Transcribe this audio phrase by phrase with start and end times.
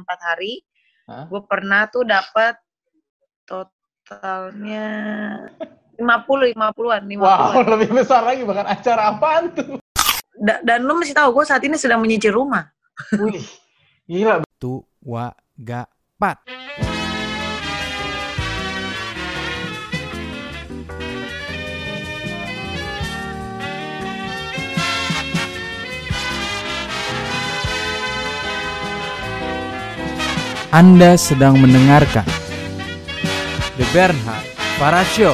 [0.00, 0.62] empat hari,
[1.06, 1.30] Hah?
[1.30, 2.58] gue pernah tuh dapat
[3.46, 4.86] totalnya
[5.94, 7.22] 50 50-an, 50-an.
[7.22, 9.78] Wow, lebih besar lagi bahkan acara apaan tuh?
[10.34, 12.66] Da- dan lu mesti tahu gue saat ini sedang menyicil rumah.
[13.14, 13.46] Wih,
[14.06, 14.42] gila.
[14.58, 16.42] tua gapat.
[30.74, 32.26] Anda sedang mendengarkan
[33.78, 34.42] The Bernhard
[34.74, 35.30] Para Show.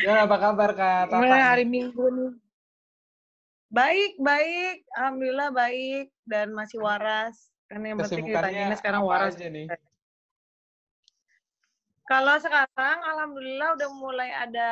[0.00, 1.20] Ya, apa kabar Kak Tata?
[1.52, 2.32] Hari Minggu nih.
[3.68, 4.88] Baik, baik.
[4.96, 7.52] Alhamdulillah baik dan masih waras.
[7.68, 9.36] Karena yang penting Kesibukannya ditanyainnya sekarang waras.
[9.36, 9.68] aja nih?
[12.08, 14.70] Kalau sekarang alhamdulillah udah mulai ada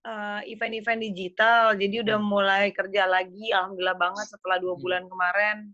[0.00, 1.72] eh, event-event digital.
[1.72, 3.48] Jadi udah mulai kerja lagi.
[3.48, 4.82] Alhamdulillah banget setelah dua Hmm.
[4.84, 5.72] bulan kemarin.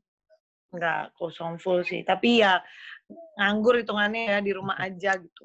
[0.74, 2.02] Nggak kosong full sih.
[2.02, 2.58] Tapi ya
[3.38, 5.44] nganggur hitungannya ya di rumah aja gitu.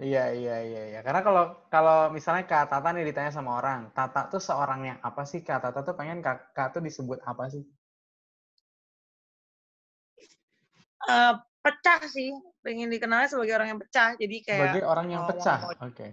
[0.00, 1.00] Iya, iya, iya, iya.
[1.04, 5.28] Karena kalau kalau misalnya Kak Tata nih ditanya sama orang, Tata tuh seorang yang apa
[5.28, 5.44] sih?
[5.44, 7.60] Kak Tata tuh pengen Kak, Kak tuh disebut apa sih?
[11.04, 12.32] Eh, pecah sih.
[12.64, 14.16] Pengen dikenalnya sebagai orang yang pecah.
[14.16, 15.58] Jadi kayak Sebagai orang yang pecah.
[15.84, 16.08] Oke.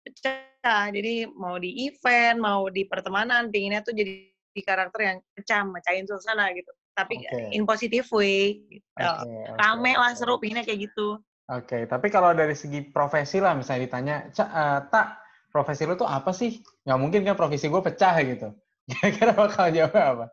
[0.00, 0.88] pecah.
[0.88, 6.10] Jadi mau di event, mau di pertemanan, pinginnya tuh jadi di karakter yang pecah, mecahin
[6.10, 6.70] suasana gitu.
[6.98, 7.54] Tapi Oke.
[7.54, 8.58] in positive way.
[8.66, 8.82] Gitu.
[8.98, 10.18] Oke, Rame lah, oke.
[10.18, 11.22] seru, pinginnya kayak gitu.
[11.50, 15.06] Oke, tapi kalau dari segi profesi lah, misalnya ditanya, Cak, eh, tak,
[15.50, 16.62] profesi lu tuh apa sih?
[16.86, 18.54] Nggak mungkin kan profesi gue pecah gitu.
[18.90, 20.26] Kira-kira bakal jawab apa?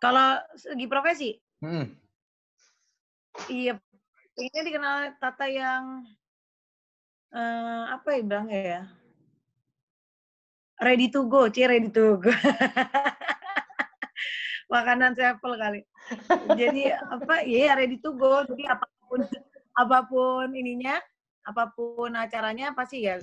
[0.00, 1.92] Kalau segi profesi, Hmm.
[3.52, 3.76] iya,
[4.32, 6.08] pinginnya dikenal Tata yang
[7.36, 8.82] eh, apa ya bilangnya ya?
[10.80, 12.32] Ready to go, cie ready to go.
[14.72, 15.80] Makanan sampel kali.
[16.56, 17.44] Jadi apa?
[17.44, 18.40] Iya ready to go.
[18.48, 19.20] Jadi apa pun
[19.76, 20.96] apa pun ininya,
[21.44, 23.20] apa pun acaranya pasti ya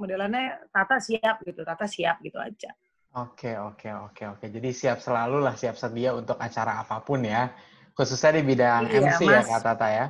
[0.00, 2.72] modelannya Tata siap gitu, Tata siap gitu aja.
[3.14, 4.44] Oke, oke, oke, oke.
[4.48, 7.52] Jadi siap selalu lah, siap sedia untuk acara apa pun ya.
[7.94, 9.48] Khususnya di bidang Iya, MC ya, Mas.
[9.52, 10.06] Kak Tata ya.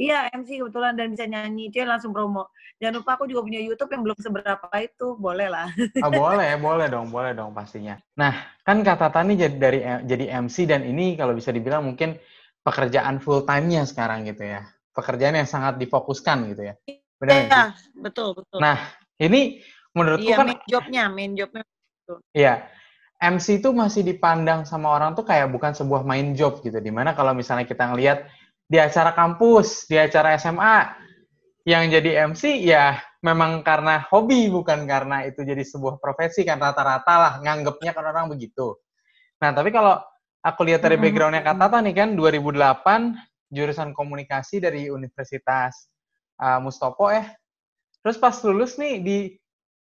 [0.00, 2.48] Iya MC kebetulan dan bisa nyanyi, dia langsung promo.
[2.80, 5.68] Jangan lupa aku juga punya YouTube yang belum seberapa itu, boleh lah.
[6.00, 8.00] Ah, boleh, boleh dong, boleh dong pastinya.
[8.16, 8.32] Nah,
[8.64, 12.16] kan Kak Tata nih jadi dari jadi MC dan ini kalau bisa dibilang mungkin
[12.64, 14.64] pekerjaan full time-nya sekarang gitu ya.
[14.96, 16.74] Pekerjaan yang sangat difokuskan gitu ya.
[17.20, 17.62] Benar Iya,
[18.00, 18.56] betul betul.
[18.56, 18.80] Nah,
[19.20, 19.60] ini
[19.92, 21.62] menurutku iya kan main jobnya, main jobnya.
[22.32, 22.64] Iya.
[23.20, 26.80] MC itu masih dipandang sama orang tuh kayak bukan sebuah main job gitu.
[26.80, 28.24] Di mana kalau misalnya kita ngelihat
[28.70, 30.78] di acara kampus, di acara SMA,
[31.66, 37.14] yang jadi MC ya memang karena hobi, bukan karena itu jadi sebuah profesi kan rata-rata
[37.18, 38.78] lah nganggepnya kan orang begitu.
[39.42, 39.98] Nah, tapi kalau
[40.46, 45.90] aku lihat dari backgroundnya Kak Tata nih kan 2008 jurusan komunikasi dari Universitas
[46.38, 47.26] uh, Mustopo eh.
[48.00, 49.18] Terus pas lulus nih di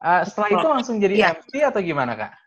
[0.04, 1.30] uh, setelah itu langsung jadi Iya.
[1.40, 2.41] MC atau gimana Kak?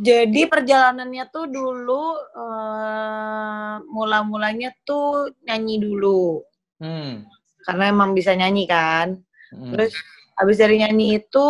[0.00, 6.40] Jadi perjalanannya tuh dulu eh, mula-mulanya tuh nyanyi dulu.
[6.80, 7.28] Hmm.
[7.68, 9.20] Karena emang bisa nyanyi kan.
[9.52, 9.76] hmm.
[9.76, 9.92] Terus
[10.40, 11.48] habis dari nyanyi itu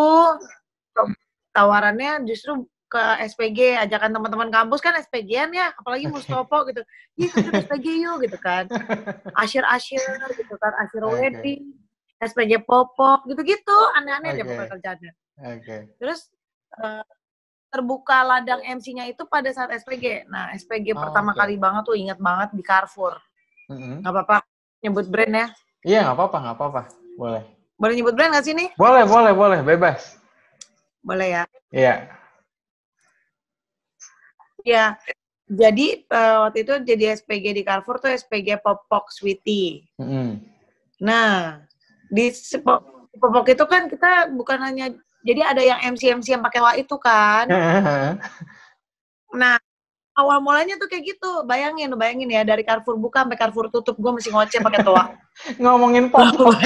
[1.54, 6.82] tawarannya justru ke SPG, ajakan teman-teman kampus kan SPG-an ya, apalagi Mustopo gitu.
[7.14, 8.66] Iya, ikut SPG yuk gitu kan.
[9.46, 11.22] Asyir-asyir gitu kan, asyir Oke.
[11.22, 11.70] wedding,
[12.18, 14.50] SPG popok gitu-gitu, aneh-aneh deh Oke.
[14.50, 15.12] pokoknya kerjaannya.
[15.38, 15.76] Oke.
[16.02, 16.20] Terus
[16.82, 17.06] eh,
[17.70, 20.26] terbuka ladang MC-nya itu pada saat SPG.
[20.26, 21.38] Nah, SPG Oh, pertama oke.
[21.38, 23.14] kali banget tuh ingat banget di Carrefour.
[23.70, 24.02] Mm-mm.
[24.02, 24.36] Nggak apa-apa
[24.82, 25.46] nyebut brand ya.
[25.86, 26.82] Iya, nggak apa-apa, nggak apa-apa.
[27.14, 27.42] Boleh.
[27.78, 28.68] Boleh nyebut brand nggak sih nih?
[28.74, 29.58] Boleh, boleh, boleh.
[29.62, 30.18] Bebas.
[31.00, 31.42] Boleh ya.
[31.70, 31.94] Iya.
[34.60, 34.92] Ya,
[35.48, 39.88] jadi eh, waktu itu jadi SPG di Carrefour tuh SPG Popok Sweetie.
[39.96, 40.36] Mm-mm.
[41.00, 41.64] Nah,
[42.12, 42.28] di
[43.16, 47.46] Popok itu kan kita bukan hanya jadi ada yang MC-MC yang pakai wa itu kan.
[49.30, 49.62] Nah,
[50.18, 51.46] awal mulanya tuh kayak gitu.
[51.46, 55.14] Bayangin, bayangin ya dari Carrefour buka sampai Carrefour tutup, gue mesti ngoceh pakai toa.
[55.62, 56.58] Ngomongin popok.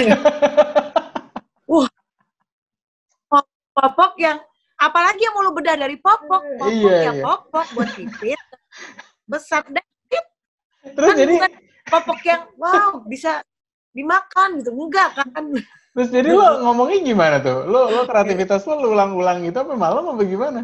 [3.75, 4.41] popok yang
[4.81, 7.21] apalagi yang mau lu bedah dari popok, popok Iya, ya iya.
[7.21, 8.41] popok buat pipit.
[9.29, 9.85] Besar deh
[10.95, 11.35] Terus kan jadi,
[11.89, 13.41] popok yang wow bisa
[13.97, 15.31] dimakan gitu enggak kan
[15.95, 17.65] terus jadi lo ngomongnya gimana tuh?
[17.71, 20.61] Lo, lo kreativitas lo ulang-ulang gitu apa malam apa gimana?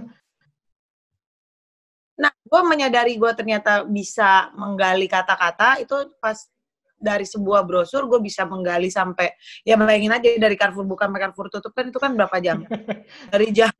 [2.21, 6.37] nah gue menyadari gue ternyata bisa menggali kata-kata itu pas
[7.00, 9.32] dari sebuah brosur gue bisa menggali sampai
[9.65, 12.61] ya bayangin aja dari Carrefour buka sampai Carrefour tutup kan itu kan berapa jam?
[13.33, 13.73] dari jam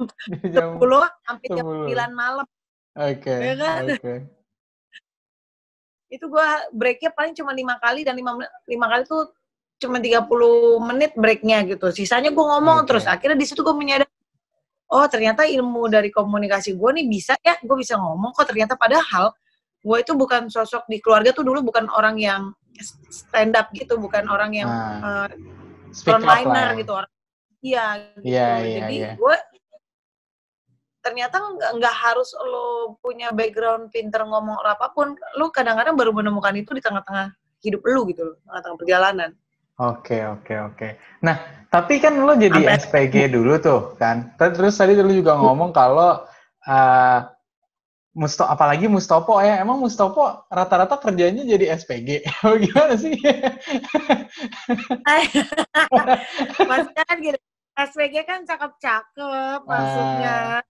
[0.49, 1.93] Jam- 10 sampai jam 10.
[1.93, 2.47] 9 malam.
[2.97, 3.37] Oke.
[3.37, 3.83] Ya kan?
[3.93, 4.15] Oke.
[6.09, 9.29] Itu gue breaknya paling cuma lima kali dan lima, lima kali tuh
[9.81, 10.29] cuma 30
[10.85, 11.89] menit breaknya gitu.
[11.89, 12.93] Sisanya gue ngomong Oke.
[12.93, 13.09] terus.
[13.09, 14.13] Akhirnya di situ gue menyadari,
[14.93, 19.33] oh ternyata ilmu dari komunikasi gue nih bisa ya, gue bisa ngomong kok ternyata padahal
[19.81, 22.53] gue itu bukan sosok di keluarga tuh dulu bukan orang yang
[23.09, 25.33] stand up gitu, bukan orang yang Nah, up
[25.97, 27.11] frontliner gitu orang.
[27.61, 27.87] Iya
[28.17, 28.25] gitu.
[28.25, 29.13] Iya, iya, Jadi iya.
[29.17, 29.37] gue
[31.01, 31.41] ternyata
[31.81, 36.85] nggak harus lo punya background pinter ngomong apa pun, lu kadang-kadang baru menemukan itu di
[36.85, 37.33] tengah-tengah
[37.65, 39.31] hidup lu gitu loh, tengah-tengah perjalanan.
[39.81, 40.89] Oke, oke, oke.
[41.25, 41.41] Nah,
[41.73, 44.37] tapi kan lo jadi Sampai- SPG dulu tuh, kan?
[44.37, 46.21] Ter- Terus tadi lu juga ngomong kalau
[46.69, 47.19] uh,
[48.13, 52.29] Musto, apalagi Mustopo ya, emang Mustopo rata-rata kerjanya jadi SPG.
[52.69, 53.17] Gimana sih?
[56.69, 57.39] Maksudnya kan gini,
[57.81, 60.61] SPG kan cakep-cakep maksudnya.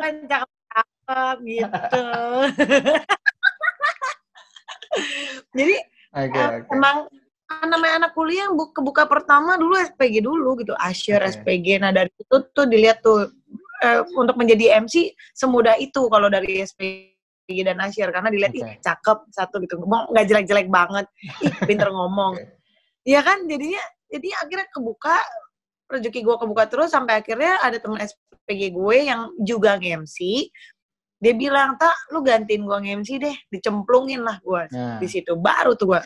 [0.00, 2.06] kan cakep-cakep gitu.
[5.56, 5.76] Jadi
[6.16, 6.72] eh, oke.
[6.72, 7.04] emang
[7.46, 11.38] namanya anak kuliah bu- kebuka pertama dulu SPG dulu gitu, Asyur Oke.
[11.38, 11.78] SPG.
[11.78, 13.30] Nah dari itu tuh dilihat tuh
[13.86, 18.10] eh, untuk menjadi MC semudah itu kalau dari SPG dan Asyur.
[18.10, 18.82] Karena dilihat ih Oke.
[18.82, 21.06] cakep satu gitu, ngomong nggak jelek-jelek banget,
[21.42, 22.34] ih pinter ngomong.
[23.06, 23.46] Iya kan?
[23.46, 23.78] Jadinya
[24.10, 25.14] jadi akhirnya kebuka
[25.86, 30.50] rezeki gue kebuka terus sampai akhirnya ada temen SPG gue yang juga nge-MC
[31.22, 35.38] dia bilang tak lu gantiin gue nge-MC deh dicemplungin lah gue Nah, di situ.
[35.38, 36.00] Baru tuh gue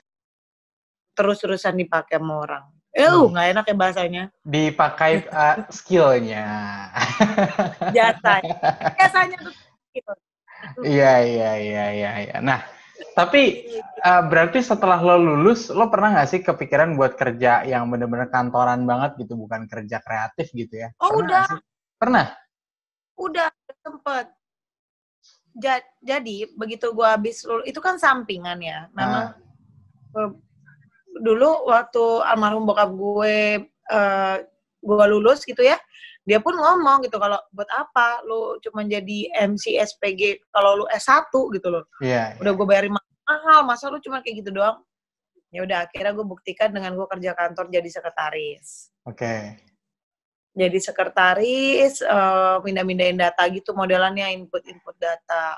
[1.21, 3.29] terus-terusan dipakai sama orang eh Hmm.
[3.29, 6.49] nggak enak ya bahasanya dipakai uh, skillnya.
[7.93, 8.57] jasanya
[8.97, 9.53] jasanya tuh
[9.93, 10.13] gitu
[10.85, 12.37] Iya, iya, iya, iya, iya.
[12.45, 12.61] Nah,
[13.17, 13.65] tapi
[13.97, 18.85] uh, berarti setelah lo lulus, lo pernah nggak sih kepikiran buat kerja yang bener-bener kantoran
[18.85, 20.93] banget gitu, bukan kerja kreatif gitu ya?
[21.01, 21.47] Oh, Pernah udah.
[21.97, 22.27] Pernah?
[23.17, 23.49] udah
[23.81, 24.27] sempet
[25.53, 29.33] Ja- jadi begitu gue habis lulus itu kan sampingan ya memang
[30.13, 30.31] eh,
[31.21, 33.37] dulu waktu almarhum bokap gue
[33.69, 34.37] eh,
[34.81, 35.77] gue lulus gitu ya
[36.25, 41.33] dia pun ngomong gitu kalau buat apa lu cuma jadi MC SPG kalau lu S1
[41.33, 41.85] gitu loh.
[41.99, 42.37] Iya.
[42.39, 44.85] udah gue bayarin mahal masa lu cuma kayak gitu doang?
[45.51, 48.93] Ya udah akhirnya gue buktikan dengan gue kerja kantor jadi sekretaris.
[49.09, 49.59] Oke.
[50.51, 55.57] jadi sekretaris eh, pindah-pindahin data gitu modelannya input-input data.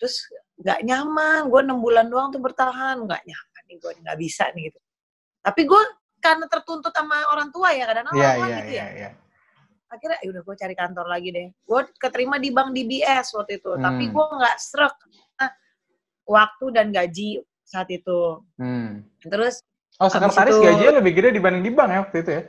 [0.00, 0.26] Terus
[0.58, 4.68] nggak nyaman gue enam bulan doang tuh bertahan nggak nyaman nih gue nggak bisa nih
[4.68, 4.78] gitu
[5.40, 5.82] tapi gue
[6.18, 9.10] karena tertuntut sama orang tua ya kadang-kadang Iya, orang tua iya, gitu iya, ya iya.
[9.86, 13.70] akhirnya ya udah gue cari kantor lagi deh gue keterima di bank DBS waktu itu
[13.76, 14.12] tapi Hmm.
[14.12, 15.00] gue nggak stroke
[16.24, 17.30] waktu dan gaji
[17.62, 19.04] saat itu Hmm.
[19.20, 19.60] terus
[19.94, 22.42] Oh, sekretaris itu- gajinya lebih gede dibanding di bank ya waktu itu ya?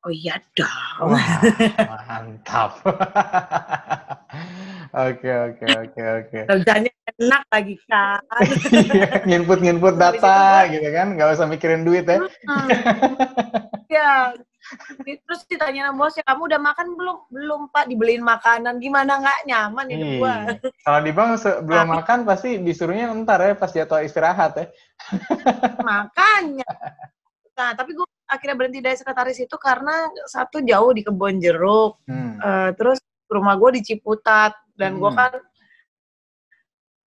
[0.00, 1.28] oh iya dong Wah,
[2.08, 2.70] mantap.
[4.90, 6.40] Oke, oke, oke, oke.
[6.48, 6.90] kerjanya
[7.20, 8.20] enak lagi kan.
[8.70, 10.40] Iya, nginput-nginput Habis itu data
[10.72, 12.18] gitu kan, nggak usah mikirin duit ya.
[13.90, 14.32] Ya
[15.26, 17.16] terus ditanya sama bosnya kamu udah makan belum?
[17.32, 17.90] Belum pak.
[17.90, 18.78] Dibeliin makanan.
[18.78, 19.18] Gimana?
[19.18, 20.34] Nggak nyaman hidup gua.
[20.46, 20.68] Iya.
[20.86, 21.30] Kalau di bank
[21.66, 24.66] belum makan pasti disuruhnya ntar ya pas jatuh istirahat ya.
[25.82, 26.68] makanya.
[27.58, 31.98] Nah tapi gua akhirnya berhenti dari sekretaris itu karena satu jauh di kebon jeruk.
[32.06, 32.38] Hmm.
[32.38, 35.18] Eh, terus rumah gue di Ciputat dan gue Hmm.
[35.18, 35.32] kan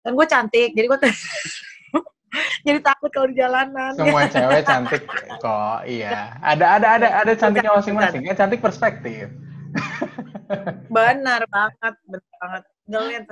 [0.01, 0.99] dan gue cantik jadi gue
[2.65, 5.03] jadi takut kalau di jalanan Semua cewek cantik
[5.37, 6.31] kok, iya.
[6.39, 8.23] Ada ada ada ada cantiknya masing-masing.
[8.23, 9.27] Ya cantik perspektif.
[10.89, 13.23] benar banget benar banget ngeliat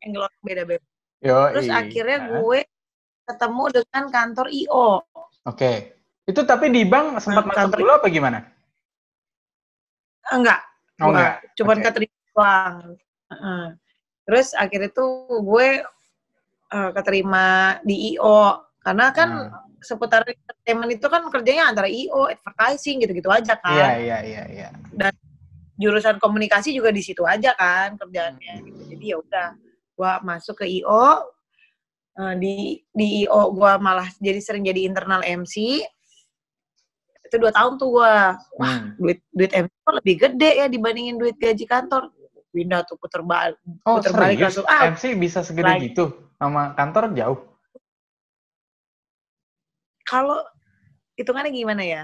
[0.00, 0.86] angle orang beda-beda
[1.18, 1.50] Yo.
[1.50, 2.60] terus akhirnya gue
[3.24, 4.90] ketemu dengan kantor IO
[5.42, 5.98] Oke.
[6.22, 8.38] Itu tapi di bank sempat Nah, masuk kantor- dulu apa gimana?
[10.28, 10.60] enggak
[10.98, 11.34] Oh enggak.
[11.54, 11.84] cuman Oke.
[11.84, 12.74] keterima doang
[13.26, 13.64] Heeh.
[14.22, 15.10] terus akhirnya tuh
[15.42, 15.66] gue
[16.72, 18.40] eh, keterima di IO
[18.80, 19.60] karena kan Hmm.
[19.82, 23.74] seputar entertainment itu kan kerjanya antara IO, advertising gitu-gitu aja kan.
[23.74, 24.68] Iya, iya, iya, iya.
[25.74, 28.80] Jurusan komunikasi juga di situ aja kan kerjaannya gitu.
[28.94, 29.48] Jadi ya udah,
[29.98, 31.26] gua masuk ke IO
[32.12, 32.54] eh, di
[32.92, 35.82] di IO gua malah jadi sering jadi internal MC.
[37.24, 38.36] Itu dua tahun tuh gua.
[38.60, 38.94] Wah, Hmm.
[39.00, 42.12] duit duit MC kok lebih gede ya dibandingin duit gaji kantor.
[42.52, 43.56] Pindah tuh puter balik.
[43.82, 45.88] Oh, puter balik langsung, ah, MC bisa segede lagi.
[45.90, 46.12] gitu?
[46.42, 47.38] Sama kantor jauh?
[50.02, 50.42] Kalau
[51.14, 52.02] hitungannya gimana ya?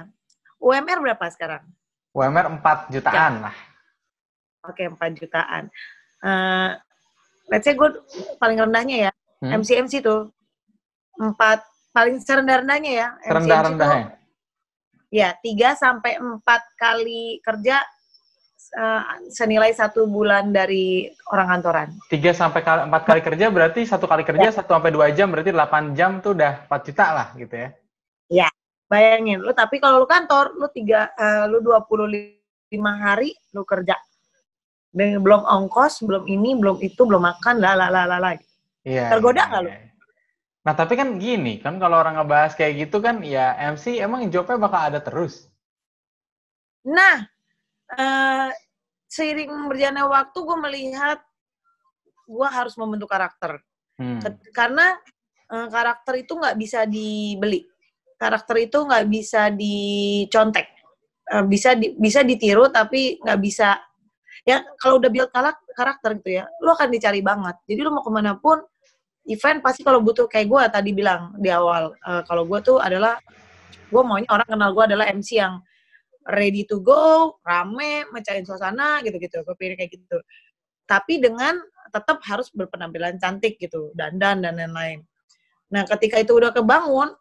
[0.62, 1.66] UMR berapa sekarang?
[2.14, 3.54] UMR 4 jutaan lah.
[4.62, 5.66] Oke, 4 jutaan.
[6.23, 6.71] Eh,
[7.50, 7.90] let's say gue
[8.38, 9.59] paling rendahnya ya, Hmm?
[9.59, 10.30] MC-MC tuh.
[11.18, 11.35] 4,
[11.90, 13.09] paling serendah-rendahnya ya.
[13.18, 14.07] MC Rendah-rendahnya.
[14.07, 14.14] itu,
[15.11, 17.83] Ya, 3 sampai 4 kali kerja
[18.75, 21.88] eh, senilai satu bulan dari orang kantoran.
[22.12, 25.96] Tiga sampai empat kali kerja berarti satu kali kerja satu sampai dua jam berarti 8
[25.96, 27.68] jam tuh udah 4 juta lah gitu ya.
[28.88, 32.40] Bayangin, lu tapi kalau lu kantor, lu tiga, eh, lu 25
[32.96, 33.92] hari lu kerja.
[34.96, 38.32] Belum ongkos, belum ini, belum itu, belum makan, lah, lah, lah, lah, lah.
[38.88, 39.12] Iya.
[39.12, 39.70] Tergoda iya, nggak lu?
[39.70, 39.80] iya.
[40.58, 44.56] Nah tapi kan gini kan kalau orang ngebahas kayak gitu kan ya MC emang jobnya
[44.56, 45.48] bakal ada terus.
[46.88, 47.28] Nah,
[47.95, 48.50] eh,
[49.09, 51.18] seiring berjalannya waktu, gue melihat
[52.28, 53.62] gue harus membentuk karakter.
[53.97, 54.21] Hmm.
[54.52, 54.95] Karena
[55.49, 57.64] eh, karakter itu nggak bisa dibeli.
[58.18, 60.66] Karakter itu nggak bisa dicontek.
[61.28, 63.80] Eh, bisa di- bisa ditiru tapi nggak bisa.
[64.45, 67.57] Ya kalau udah build kalak- karakter gitu ya, lu akan dicari banget.
[67.68, 68.61] Jadi lu mau ke mana pun,
[69.28, 71.92] event pasti kalau butuh kayak gue tadi bilang di awal.
[71.97, 73.21] eh, kalau gue tuh adalah,
[73.88, 75.61] gue maunya orang kenal gue adalah MC yang
[76.28, 79.40] ready to go, rame, mecahin suasana gitu-gitu.
[79.42, 80.20] Gue pilih kayak gitu.
[80.85, 81.56] Tapi dengan
[81.88, 85.00] tetap harus berpenampilan cantik gitu, dandan dan lain-lain.
[85.73, 87.12] Nah, ketika itu udah kebangun,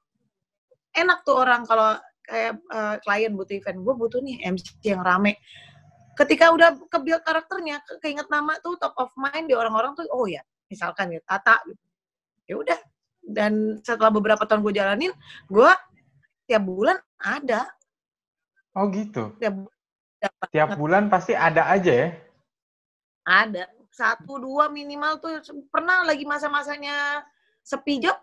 [0.92, 1.96] enak tuh orang kalau
[2.28, 5.40] kayak eh, klien butuh event, gue butuh nih MC yang rame.
[6.18, 10.04] Ketika udah ke build karakternya, ke- keinget nama tuh top of mind di orang-orang tuh,
[10.12, 11.84] oh ya, misalkan ya Tata, gitu.
[12.50, 12.80] ya udah.
[13.22, 15.14] Dan setelah beberapa tahun gue jalanin,
[15.48, 15.72] gue
[16.48, 17.70] tiap bulan ada,
[18.78, 19.34] Oh gitu.
[19.42, 19.58] tiap
[20.54, 22.10] Tiap bulan pasti ada aja ya.
[23.28, 25.42] ada satu dua minimal tuh
[25.74, 27.26] pernah lagi masa-masanya
[27.66, 28.16] sepi job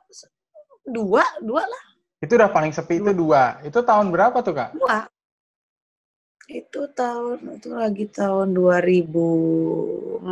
[0.87, 1.85] dua dua lah
[2.23, 3.61] Itu udah paling sepi itu dua.
[3.67, 4.71] Itu tahun berapa tuh kak?
[4.79, 5.05] dua
[6.45, 10.25] itu tahun itu lagi tahun 2015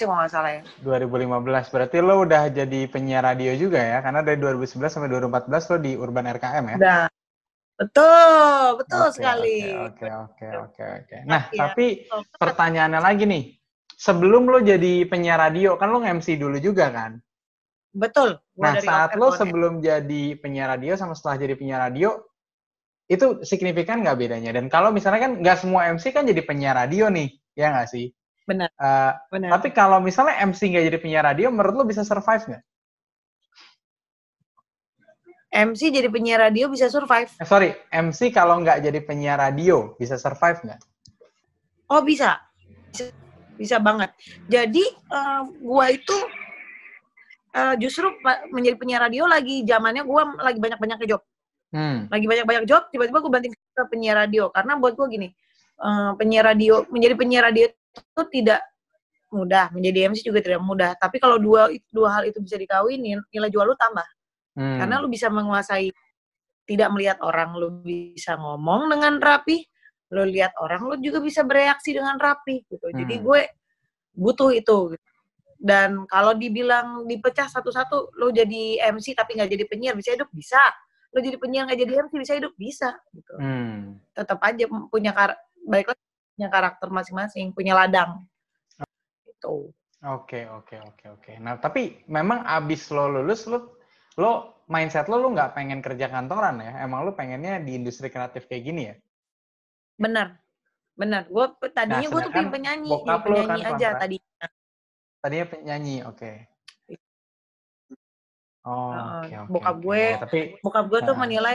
[0.00, 1.72] ya kalau nggak salah ya 2015.
[1.72, 4.00] Berarti lo udah jadi penyiar radio juga ya?
[4.00, 6.76] Karena dari 2011 sampai 2014 lo di Urban RKM ya?
[6.80, 7.02] udah
[7.80, 9.56] betul betul Oke, sekali
[9.88, 11.16] Oke, oke, oke, oke.
[11.24, 11.56] Nah, Iya.
[11.72, 11.86] tapi
[12.36, 13.44] pertanyaannya lagi nih.
[14.00, 17.16] Sebelum lo jadi penyiar radio, kan lo nge-MC dulu juga kan?
[17.90, 22.20] betul Nah, dari saat lo sebelum jadi penyiar radio sama setelah jadi penyiar radio,
[23.10, 24.54] itu signifikan nggak bedanya?
[24.54, 28.12] Dan kalau misalnya kan nggak semua MC kan jadi penyiar radio nih, ya nggak sih?
[28.46, 28.70] Benar.
[28.70, 32.62] Eh, benar tapi kalau misalnya MC nggak jadi penyiar radio, menurut lo bisa survive nggak?
[35.50, 40.14] MC jadi penyiar radio bisa survive Eh, sorry, MC kalau nggak jadi penyiar radio, bisa
[40.14, 40.80] survive nggak?
[41.90, 42.38] Oh bisa,
[42.94, 43.10] bisa,
[43.58, 44.14] bisa banget.
[44.46, 46.14] Jadi eh, gua itu
[47.50, 48.14] eh, justru
[48.54, 51.22] menjadi penyiar radio lagi zamannya gua lagi banyak banyaknya job,
[51.70, 52.06] Hmm.
[52.10, 52.86] lagi banyak banyak job.
[52.90, 55.34] Tiba-tiba gue banting ke penyiar radio karena buat gua gini,
[55.82, 58.62] eh, penyiar radio menjadi penyiar radio itu tidak
[59.34, 60.94] mudah, menjadi MC juga tidak mudah.
[60.94, 64.06] Tapi kalau dua dua hal itu bisa dikawinin, nilai jual lu tambah.
[64.60, 64.76] Hmm.
[64.76, 65.88] Karena lu bisa menguasai
[66.68, 69.64] tidak melihat orang, lu bisa ngomong dengan rapi,
[70.12, 72.92] lu lihat orang, lu juga bisa bereaksi dengan rapi gitu.
[72.92, 73.24] Jadi Hmm.
[73.24, 73.40] gue
[74.12, 74.92] butuh itu.
[74.92, 75.08] gitu.
[75.60, 80.60] Dan kalau dibilang dipecah satu-satu, lu jadi MC tapi nggak jadi penyiar bisa hidup bisa.
[81.12, 82.96] Lu jadi penyiar nggak jadi MC bisa hidup bisa.
[83.16, 83.34] Gitu.
[83.40, 83.96] Hmm.
[84.12, 86.02] Tetap aja punya kar baik lagi
[86.36, 88.24] punya karakter masing-masing, punya ladang.
[89.28, 89.72] Gitu.
[90.00, 91.32] Oke, oke, oke, oke.
[91.44, 93.76] Nah, tapi memang abis lo lulus, lo,
[94.20, 94.32] lo
[94.68, 96.84] mindset lo, lo nggak pengen kerja kantoran ya?
[96.84, 98.94] Emang lo pengennya di industri kreatif kayak gini ya?
[99.96, 100.36] Benar.
[100.94, 101.26] Benar.
[101.26, 104.00] Gue tadinya gue tuh pengen penyanyi, bokap jadi lu kan penyanyi aja kontrak.
[104.04, 104.46] tadinya.
[105.20, 106.32] Tadinya penyanyi, oke.
[108.60, 109.50] Oh, Heeh, oke, oke.
[109.56, 109.84] bokap oke.
[109.88, 111.54] gue- Oh, tapi, bokap gue tuh menilai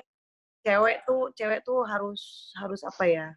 [0.65, 3.27] cewek tuh cewek tuh harus harus apa ya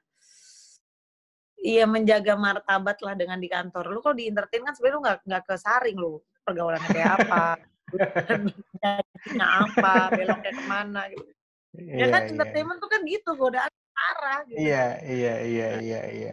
[1.60, 5.18] iya menjaga martabat lah dengan di kantor lu kalau di entertain kan sebenarnya lu nggak
[5.28, 7.60] nggak kesaring lu pergaulannya kayak apa
[7.96, 11.30] jadinya apa beloknya ke mana gitu
[11.78, 12.30] ya iya, kan iya.
[12.34, 16.32] entertainment tuh kan gitu godaan parah gitu Iya, iya, iya, iya, iya.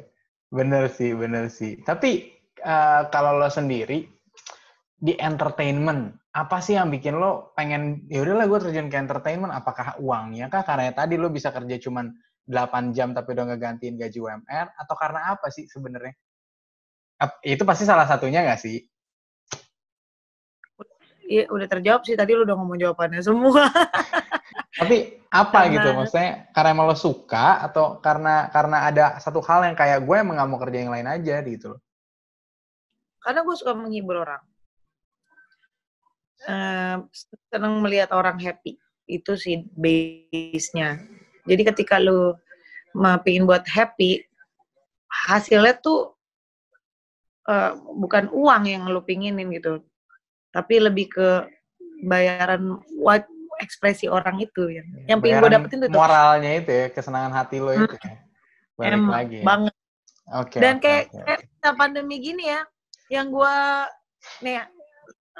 [0.53, 1.81] Bener sih, bener sih.
[1.81, 2.31] Tapi
[2.61, 4.05] eh, kalau lo sendiri
[4.95, 9.51] di entertainment, apa sih yang bikin lo pengen ya udahlah gue terjun ke entertainment?
[9.51, 10.63] Apakah uangnya kah?
[10.63, 12.13] Karena tadi lo bisa kerja cuman
[12.45, 16.13] 8 jam tapi udah ngegantiin gaji UMR atau karena apa sih sebenarnya?
[17.41, 18.77] Itu pasti salah satunya nggak sih?
[21.25, 23.65] Iya udah terjawab sih tadi lu udah ngomong jawabannya semua
[24.79, 25.87] Tapi apa Karena- gitu?
[25.95, 30.35] Maksudnya karena emang lo suka atau karena karena ada satu hal yang kayak gue emang
[30.35, 31.81] nggak mau kerja yang lain aja gitu loh.
[33.19, 34.43] karena gue suka menghibur orang
[36.45, 36.97] Eh,
[37.49, 38.77] seneng melihat orang happy
[39.09, 41.01] itu sih base-nya
[41.41, 42.37] jadi ketika lu
[42.93, 44.21] mau pingin buat happy
[45.09, 46.13] hasilnya tuh
[47.49, 49.81] eh, bukan uang yang lu pinginin gitu
[50.55, 51.29] tapi lebih ke
[52.01, 55.91] bayaran wa- ekspresi orang itu yang yang pengen gue dapetin tuh.
[55.91, 58.15] moralnya itu ya, kesenangan hati lo itu ya.
[58.73, 59.37] Balik Emang lagi.
[59.39, 59.43] ya.
[59.43, 59.73] banget
[60.33, 60.57] Oke.
[60.57, 62.61] dan kayak, oke, kayak masa pandemi gini ya
[63.07, 63.55] yang gue
[64.41, 64.63] nih ya,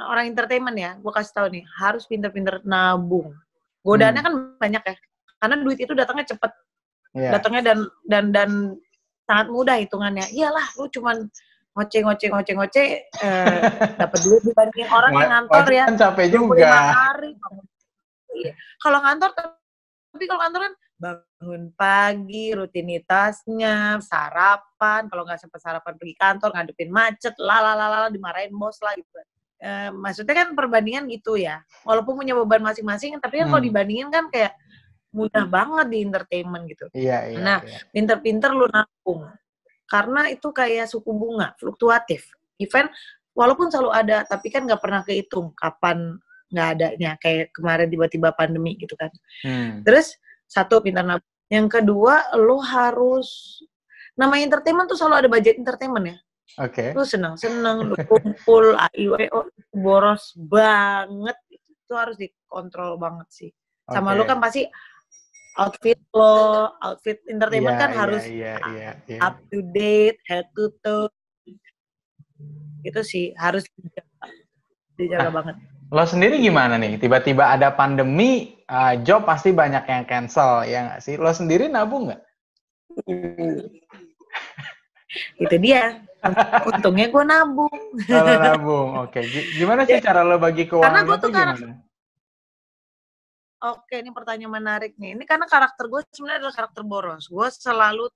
[0.06, 3.36] orang entertainment ya gue kasih tahu nih harus pinter-pinter nabung
[3.82, 4.28] godaannya Hmm.
[4.28, 4.96] kan banyak ya
[5.38, 6.52] karena duit itu datangnya cepet
[7.12, 7.32] Iya.
[7.34, 8.50] datangnya dan dan dan
[9.26, 11.28] sangat mudah hitungannya iyalah lu cuman
[11.76, 12.88] ngoceh ngoceh ngoceh ngoceh
[13.20, 13.60] eh,
[13.94, 16.72] dapat duit dibandingin orang yang ngantor ya kan capek 25 juga.
[16.96, 17.30] hari
[18.32, 18.52] Iya.
[18.80, 26.16] kalau ngantor tapi kalau kantor kan bangun pagi rutinitasnya sarapan kalau nggak sempat sarapan pergi
[26.16, 29.20] kantor ngadepin macet lalalala dimarahin bos lah gitu
[29.56, 33.70] Eh, maksudnya kan perbandingan gitu ya walaupun punya beban masing-masing tapi kan kalau Hmm.
[33.72, 34.52] dibandingin kan kayak
[35.16, 37.40] mudah banget di entertainment gitu Iya, iya.
[37.40, 37.80] Nah, iya.
[37.88, 39.32] pinter-pinter lu nabung.
[39.96, 42.28] Karena itu kayak suku bunga, fluktuatif.
[42.60, 42.92] Event
[43.32, 46.20] walaupun selalu ada, tapi kan nggak pernah kehitung kapan
[46.52, 47.12] nggak adanya.
[47.24, 49.08] Kayak kemarin tiba-tiba pandemi gitu kan.
[49.48, 49.88] Hmm.
[49.88, 50.20] Terus
[50.52, 51.32] satu pintar nabung.
[51.48, 53.62] Yang kedua, lu harus
[54.20, 56.18] namanya entertainment tuh selalu ada budget entertainment ya.
[56.60, 56.92] Oke.
[56.92, 61.38] Lu seneng-seneng, lu kumpul, AIWO, boros banget.
[61.48, 63.52] Itu harus dikontrol banget sih.
[63.86, 64.18] Sama oke.
[64.18, 64.66] lu kan pasti
[65.56, 66.36] outfit lo,
[66.80, 69.20] outfit entertainment Iya, kan iya, harus iya, iya, iya.
[69.24, 71.08] up to date, head to toe.
[72.84, 74.28] Itu sih harus dijaga,
[74.96, 75.56] dijaga banget.
[75.90, 76.98] Lo sendiri gimana nih?
[76.98, 81.16] Tiba-tiba ada pandemi, uh, job pasti banyak yang cancel, ya nggak sih?
[81.16, 82.22] Lo sendiri nabung nggak?
[85.40, 86.04] Itu dia.
[86.66, 87.72] Untungnya gue nabung.
[88.10, 89.22] Kalau nabung, oke.
[89.22, 91.76] Gi- Gimana sih cara lo bagi Karena keuangan gua itu tuh karena- gimana?
[93.64, 95.16] Oke, ini pertanyaan menarik nih.
[95.16, 97.32] Ini karena karakter gue sebenarnya adalah karakter boros.
[97.32, 98.12] Gue selalu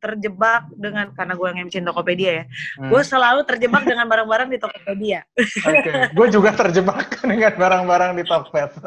[0.00, 2.44] terjebak dengan karena gue yang MC Tokopedia ya.
[2.80, 2.88] Hmm.
[2.88, 5.20] Gue selalu terjebak dengan barang-barang di Tokopedia.
[5.36, 8.72] Oke, gue juga terjebak dengan barang-barang di Tokped.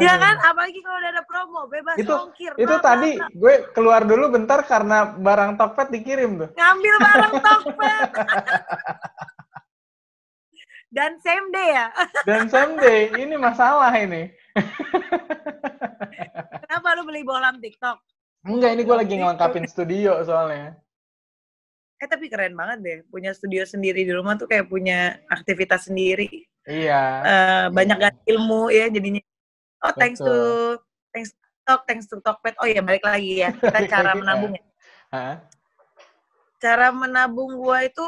[0.00, 2.56] ya kan, apalagi kalau udah ada promo, bebas Itu- ongkir.
[2.56, 6.48] Itu tadi gue keluar dulu bentar karena barang Tokped dikirim tuh.
[6.56, 8.10] ngambil barang Tokped.
[10.94, 11.86] Dan same day ya.
[12.28, 14.30] Dan someday ini masalah ini.
[16.62, 17.98] Kenapa lu beli bolam TikTok?
[18.46, 20.78] Enggak, ini gue lagi ngelengkapin studio soalnya.
[21.98, 26.30] Eh tapi keren banget deh, punya studio sendiri di rumah tuh kayak punya aktivitas sendiri.
[26.62, 27.02] Iya.
[27.26, 29.22] Eh, banyak ganti ilmu ya jadinya.
[29.82, 31.10] Oh thanks to Betul.
[31.10, 32.54] thanks to TikTok, thanks to Tokped.
[32.60, 34.64] Oh ya balik lagi ya, kita cara lagi, menabung ya.
[35.10, 35.34] Hah?
[36.62, 38.06] Cara menabung gua itu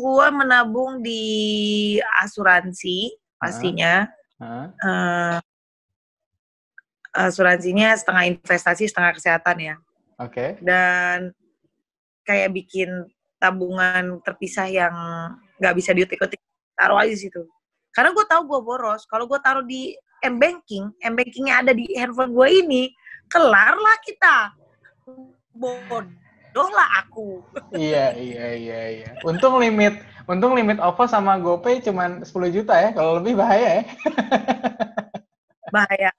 [0.00, 1.22] gua menabung di
[2.24, 4.08] asuransi pastinya.
[4.40, 4.66] Hah?
[4.74, 5.38] Eh,
[7.14, 9.76] asuransinya setengah investasi, setengah kesehatan ya.
[10.22, 10.54] Oke.
[10.62, 11.34] dan
[12.22, 12.88] kayak bikin
[13.42, 14.94] tabungan terpisah yang
[15.58, 16.40] nggak bisa diutik-utik
[16.78, 17.42] taruh aja di situ
[17.94, 19.94] karena gue tahu gue boros kalau gue taruh di
[20.24, 22.82] m banking m bankingnya ada di handphone gue ini
[23.28, 24.54] kelar lah kita
[26.54, 27.42] bodoh lah aku
[27.74, 29.08] iya, iya, iya, iya.
[29.26, 29.98] Untung limit,
[30.30, 32.94] untung limit OVO sama GoPay cuman 10 juta ya.
[32.94, 33.84] Kalau lebih bahaya ya.
[35.74, 36.10] bahaya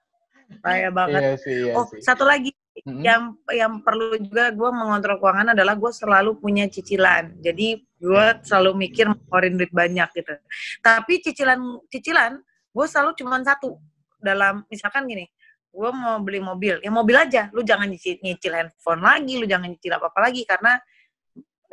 [0.59, 2.03] bahaya banget Iya sih, iya oh sih.
[2.03, 2.51] satu lagi
[2.83, 2.99] Mm-mm.
[2.99, 7.39] yang yang perlu juga gue mengontrol keuangan adalah gue selalu punya cicilan.
[7.39, 10.35] Jadi gue selalu mikir ngeluarin duit banyak gitu.
[10.83, 12.43] Tapi cicilan cicilan
[12.75, 13.79] gue selalu cuma satu
[14.19, 15.31] dalam misalkan gini,
[15.75, 17.51] gue mau beli mobil, ya mobil aja.
[17.51, 20.79] Lu jangan nyicil, handphone lagi, lu jangan nyicil apa apa lagi karena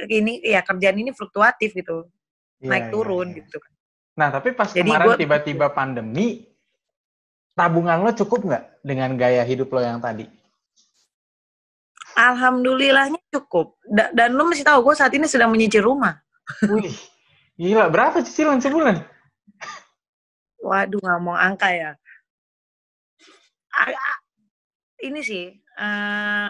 [0.03, 2.11] ini ya kerjaan ini fluktuatif gitu,
[2.59, 3.37] Iya, naik iya, turun iya.
[3.39, 3.57] gitu.
[4.19, 6.51] Nah, tapi pas Jadi kemarin gua- tiba-tiba pandemi,
[7.55, 10.27] tabungan lo cukup nggak dengan gaya hidup lo yang tadi?
[12.13, 13.79] Alhamdulillahnya cukup.
[13.89, 16.21] Da- dan lu mesti tahu gue saat ini sedang menyicil rumah.
[16.69, 16.93] Wih,
[17.57, 17.89] gila.
[17.89, 19.01] Berapa cicilan sebulan?
[20.61, 21.97] Waduh, nggak mau angka ya.
[25.03, 26.47] Ini sih, eh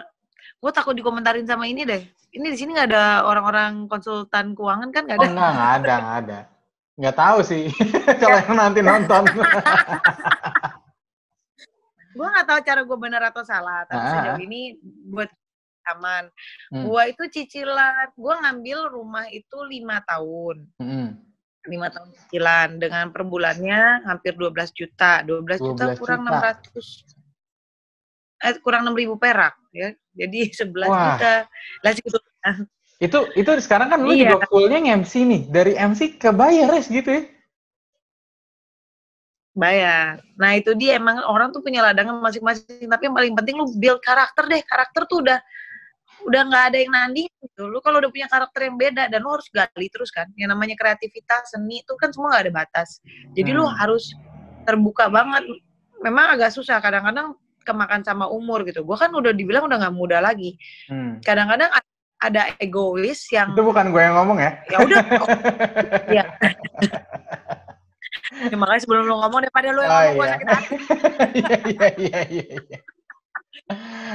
[0.61, 2.03] gue takut dikomentarin sama ini deh.
[2.33, 5.29] Ini di sini nggak ada orang-orang konsultan keuangan kan nggak Oh, ada?
[5.29, 6.39] enggak, enggak ada, enggak ada.
[6.93, 7.63] Nggak tahu sih
[8.21, 9.23] kalau yang nanti nonton.
[12.13, 13.89] gue nggak tahu cara gue benar atau salah.
[13.89, 14.09] Tapi Ah.
[14.13, 14.77] sejauh ini
[15.09, 15.29] buat
[15.89, 16.29] aman.
[16.69, 16.83] Hmm.
[16.85, 20.69] Gue itu cicilan, gue ngambil rumah itu lima tahun.
[20.79, 21.09] Mm-mm.
[21.63, 26.59] lima tahun cicilan dengan per bulannya hampir 12 juta 12, juta 12 kurang juta.
[26.59, 27.12] 600
[28.43, 30.99] eh kurang 6000 perak ya jadi 11 Wah.
[31.17, 31.33] juta
[31.81, 32.17] lah segitu
[32.99, 34.35] Itu itu sekarang kan lu Iya.
[34.35, 35.41] juga fullnya nge-MC nih.
[35.51, 37.23] Dari MC ke bayar gitu ya.
[39.53, 43.69] bayar nah itu dia emang orang tuh punya ladangan masing-masing tapi yang paling penting lu
[43.77, 45.37] build karakter deh karakter tuh udah
[46.25, 49.29] udah nggak ada yang nanding gitu lu kalau udah punya karakter yang beda dan lu
[49.29, 52.97] harus gali terus kan yang namanya kreativitas seni itu kan semua nggak ada batas
[53.37, 53.77] jadi lu Hmm.
[53.77, 54.09] harus
[54.63, 55.43] terbuka banget.
[56.01, 58.83] Memang agak susah kadang-kadang kemakan sama umur gitu.
[58.83, 60.55] Gue kan udah dibilang udah nggak muda lagi.
[60.87, 61.17] Hmm.
[61.23, 61.91] Kadang-kadang a-
[62.23, 64.51] ada egois yang Itu bukan gue yang ngomong ya?
[64.71, 64.99] ya udah.
[65.19, 65.27] oh,
[66.17, 66.23] ya.
[68.47, 70.31] ya, makanya sebelum lu ngomong daripada lu yang Oh, ngomong gue iya.
[70.31, 70.75] sakit hati.
[71.43, 72.45] Iya, iya, iya, iya.
[72.63, 72.79] iya.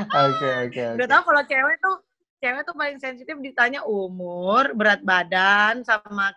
[0.09, 1.97] Oke, oke, Udah tau kalau cewek tuh
[2.39, 6.33] cewek tuh paling sensitif ditanya umur, berat badan, sama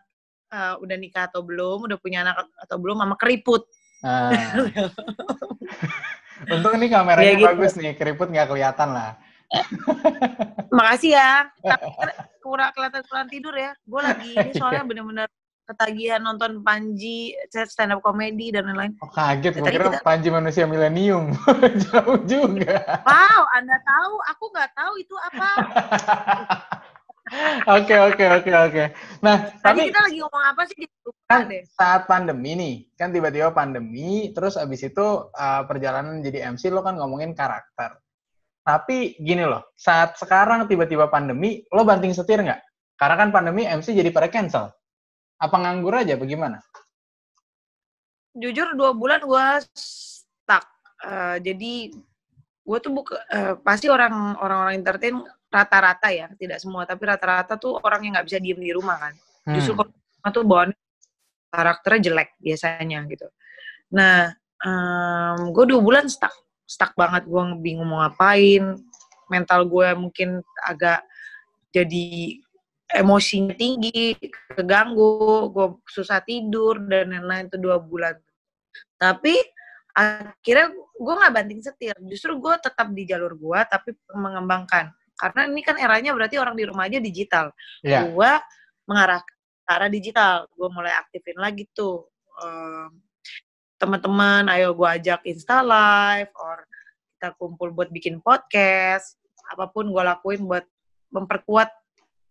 [0.52, 3.64] eh, udah nikah atau belum, udah punya anak atau belum, sama keriput.
[4.04, 4.34] Nah.
[6.50, 7.48] Untung ini kameranya Ya gitu.
[7.54, 9.12] bagus nih, keriput nggak kelihatan lah.
[10.78, 11.52] Makasih ya.
[11.60, 11.86] Tapi
[12.42, 13.76] kurang kelihatan kurang tidur ya.
[13.84, 15.28] Gue lagi ini soalnya bener-bener
[15.62, 18.92] ketagihan nonton Panji, stand up comedy dan lain-lain.
[19.00, 21.32] Oh, kaget, gue kira kita- Panji manusia milenium.
[21.88, 22.82] Jauh juga.
[23.08, 24.14] Wow, Anda tahu?
[24.36, 25.50] Aku nggak tahu itu apa.
[27.78, 28.84] Oke, oke, oke, oke.
[29.22, 30.84] Nah, Tadi tapi kita lagi ngomong apa sih?
[30.84, 31.64] Lupa kan deh.
[31.72, 36.98] saat pandemi nih, kan tiba-tiba pandemi, terus abis itu uh, perjalanan jadi MC lo kan
[36.98, 38.02] ngomongin karakter.
[38.62, 42.62] Tapi gini loh, saat sekarang tiba-tiba pandemi, lo banting setir nggak?
[43.00, 44.70] Karena kan pandemi MC jadi pada cancel.
[45.42, 46.62] Apa nganggur aja, bagaimana?
[48.38, 50.66] Jujur dua bulan gue stuck.
[51.02, 51.74] Eh, jadi
[52.62, 55.18] gue tuh buka, eh, pasti orang orang-orang entertain
[55.52, 59.14] rata-rata ya, tidak semua, tapi rata-rata tuh orang yang nggak bisa diem di rumah kan.
[59.44, 59.56] Hmm.
[59.60, 60.72] Justru kalau di rumah tuh bawaan
[61.52, 63.28] karakternya jelek biasanya gitu.
[63.92, 64.32] Nah,
[65.52, 66.32] gue dua bulan stuck,
[66.64, 67.28] stuck banget.
[67.28, 68.80] Gue bingung mau ngapain.
[69.28, 71.04] Mental gue mungkin agak
[71.76, 72.40] jadi
[72.92, 74.16] emosinya tinggi,
[74.56, 78.16] keganggu, gue susah tidur dan lain-lain itu dua bulan.
[78.96, 79.36] Tapi
[79.92, 84.92] akhirnya gue nggak banting setir, justru gue tetap di jalur gue tapi mengembangkan.
[85.22, 87.54] Karena ini kan eranya berarti orang di rumah aja digital.
[87.86, 88.10] Iya.
[88.10, 88.32] gue
[88.90, 89.34] mengarah ke
[89.70, 90.50] arah digital.
[90.58, 92.10] Gue mulai aktifin lagi tuh
[92.42, 92.90] em,
[93.78, 96.66] teman-teman ayo gue ajak insta live or
[97.18, 99.22] kita kumpul buat bikin podcast.
[99.54, 100.66] Apa pun gue lakuin buat
[101.14, 101.70] memperkuat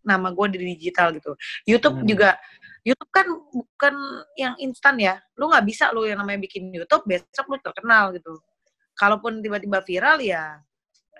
[0.03, 1.31] nama gue di digital gitu.
[1.63, 2.07] YouTube Hmm.
[2.11, 2.29] juga
[2.83, 3.95] YouTube kan bukan
[4.35, 5.15] yang instan ya.
[5.39, 8.35] Lu nggak bisa lu yang namanya bikin YouTube besok lu terkenal gitu.
[8.99, 10.59] Kalaupun tiba-tiba viral ya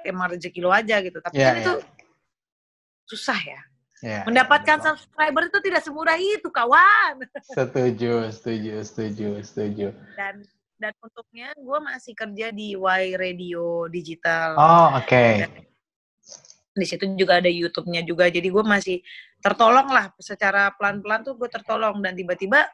[0.03, 1.63] emang rezeki lu aja gitu tapi Iya, kan iya.
[1.63, 1.73] itu
[3.05, 3.61] susah ya
[4.01, 4.87] Iya, Mendapatkan betul.
[4.97, 7.21] subscriber itu tidak semudah itu, kawan.
[7.53, 9.87] Setuju, setuju, setuju, setuju.
[10.17, 10.41] Dan
[10.81, 14.57] dan untungnya gue masih kerja di Y Radio Digital.
[14.57, 15.45] Oh, oke.
[16.73, 18.25] Di situ juga ada YouTube-nya juga.
[18.33, 19.05] Jadi gue masih
[19.37, 22.65] tertolong lah secara pelan-pelan tuh gue tertolong dan tiba-tiba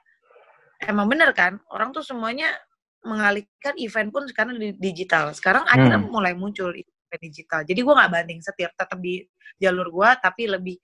[0.80, 2.56] emang bener kan orang tuh semuanya
[3.04, 5.36] mengalihkan event pun sekarang di digital.
[5.36, 6.08] Sekarang akhirnya Hmm.
[6.08, 6.72] mulai muncul
[7.20, 7.66] digital.
[7.66, 9.22] Jadi gue nggak banding setir, tetap di
[9.58, 10.78] jalur gue tapi lebih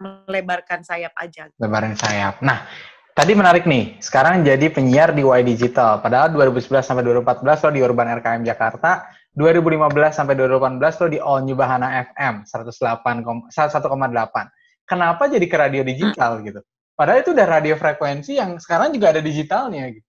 [0.00, 1.48] melebarkan sayap aja.
[1.56, 2.40] Lebaran sayap.
[2.44, 2.68] Nah,
[3.16, 3.96] tadi menarik nih.
[3.98, 6.04] Sekarang jadi penyiar di Y Digital.
[6.04, 9.08] Padahal 2011 sampai 2014 lo di Urban RKM Jakarta.
[9.36, 14.88] 2015 sampai 2018 lo di All New Bahana FM 108, 101,8.
[14.88, 16.62] Kenapa jadi ke radio digital gitu?
[16.96, 20.08] Padahal itu udah radio frekuensi yang sekarang juga ada digitalnya gitu.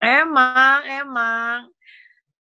[0.00, 1.75] Emang, emang.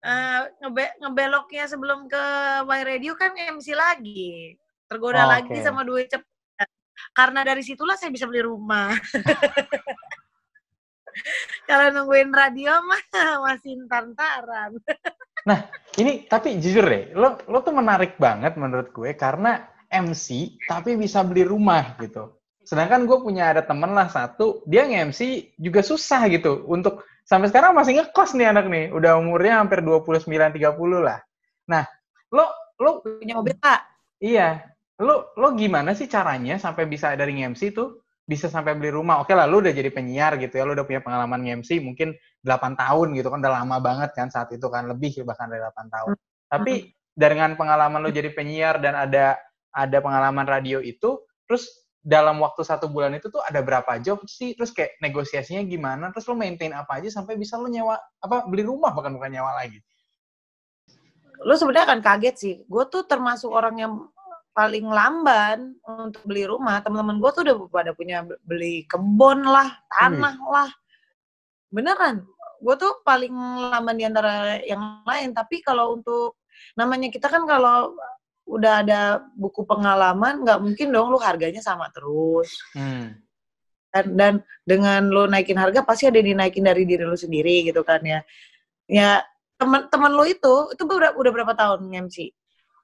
[0.04, 2.24] Eh, ngebe ngebeloknya sebelum ke
[2.62, 4.54] Y Radio kan MC lagi.
[4.86, 5.64] Tergoda Oh, lagi oke.
[5.64, 6.68] sama duit cepat.
[7.12, 8.92] Karena dari situlah saya bisa beli rumah.
[11.66, 13.02] Kalau nungguin radio mah
[13.48, 14.76] masih ntar-ntaran.
[16.00, 21.24] Ini tapi jujur deh, lo lo tuh menarik banget menurut gue karena MC tapi bisa
[21.24, 22.35] beli rumah gitu.
[22.66, 27.78] Sedangkan gue punya ada temen lah satu, dia nge-MC juga susah gitu untuk sampai sekarang
[27.78, 31.22] masih ngekos nih anak nih, udah umurnya hampir 29 30 lah.
[31.70, 31.86] Nah,
[32.34, 32.50] lo
[32.82, 33.80] lo Punya mobil Kak?
[34.18, 34.66] iya,
[34.98, 39.22] lo lo gimana sih caranya sampai bisa dari nge-MC tuh bisa sampai beli rumah?
[39.22, 42.74] Oke lah, lo udah jadi penyiar gitu ya, lo udah punya pengalaman nge-MC mungkin 8
[42.74, 46.12] tahun gitu kan, udah lama banget kan saat itu kan, lebih bahkan dari 8 tahun.
[46.50, 49.38] Tapi dengan pengalaman lo jadi penyiar dan ada
[49.70, 54.54] ada pengalaman radio itu, terus dalam waktu satu bulan itu tuh ada berapa job sih?
[54.54, 56.14] Terus kayak negosiasinya gimana?
[56.14, 59.58] Terus lo maintain apa aja sampai bisa lo nyewa apa beli rumah bahkan bukan nyewa
[59.58, 59.82] lagi?
[61.42, 62.54] Lu sebenarnya akan kaget sih.
[62.70, 63.92] Gue tuh termasuk orang yang
[64.54, 66.78] paling lamban untuk beli rumah.
[66.78, 70.70] Teman-teman gue tuh udah pada punya beli kebun lah, tanah lah.
[71.74, 72.22] Beneran.
[72.62, 73.34] Gue tuh paling
[73.74, 75.34] lamban di antara yang lain.
[75.34, 76.38] Tapi kalau untuk
[76.78, 77.98] namanya kita kan kalau
[78.46, 79.00] udah ada
[79.34, 82.48] buku pengalaman, nggak mungkin dong lu harganya sama terus.
[82.72, 83.18] Hmm.
[83.90, 87.82] Dan, dan dengan lu naikin harga pasti ada yang dinaikin dari diri lu sendiri gitu
[87.82, 88.22] kan ya.
[88.86, 89.26] Ya
[89.58, 92.30] teman-teman lu itu itu udah udah berapa tahun MC?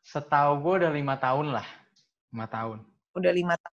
[0.02, 1.66] Setahu gue udah lima tahun lah,
[2.34, 2.78] lima tahun.
[3.14, 3.76] Udah lima tahun.